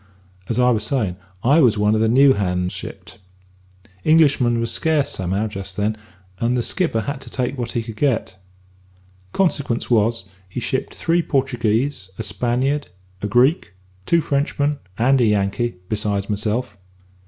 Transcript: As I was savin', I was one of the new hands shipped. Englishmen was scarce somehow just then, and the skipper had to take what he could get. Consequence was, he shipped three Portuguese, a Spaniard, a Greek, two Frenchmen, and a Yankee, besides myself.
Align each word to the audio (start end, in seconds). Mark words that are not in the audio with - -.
As 0.49 0.57
I 0.57 0.71
was 0.71 0.83
savin', 0.83 1.15
I 1.43 1.59
was 1.59 1.77
one 1.77 1.93
of 1.93 2.01
the 2.01 2.09
new 2.09 2.33
hands 2.33 2.71
shipped. 2.73 3.19
Englishmen 4.03 4.59
was 4.59 4.71
scarce 4.71 5.11
somehow 5.11 5.45
just 5.45 5.77
then, 5.77 5.95
and 6.39 6.57
the 6.57 6.63
skipper 6.63 7.01
had 7.01 7.21
to 7.21 7.29
take 7.29 7.55
what 7.55 7.73
he 7.73 7.83
could 7.83 7.97
get. 7.97 8.35
Consequence 9.31 9.91
was, 9.91 10.23
he 10.49 10.59
shipped 10.59 10.95
three 10.95 11.21
Portuguese, 11.21 12.09
a 12.17 12.23
Spaniard, 12.23 12.87
a 13.21 13.27
Greek, 13.27 13.73
two 14.07 14.21
Frenchmen, 14.21 14.79
and 14.97 15.21
a 15.21 15.25
Yankee, 15.25 15.75
besides 15.87 16.31
myself. 16.31 16.77